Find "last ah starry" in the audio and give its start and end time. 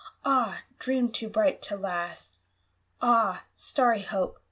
1.77-4.01